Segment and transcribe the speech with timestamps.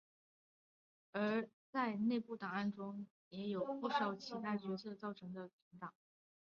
[1.11, 5.93] 而在内部档案中也有不少其他角色造成的存档。